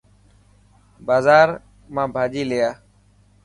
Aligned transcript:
بازار 1.07 1.47
مان 1.93 2.07
ڀاچي 2.15 2.43
لي 2.49 2.57
آءِ. 2.67 2.73